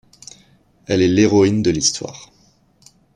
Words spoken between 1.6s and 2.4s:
de l'histoire.